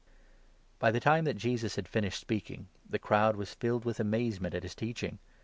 [0.79, 4.63] By the time that Jesus had finished speaking, the crowd was filled with amazement at
[4.63, 5.19] his teaching.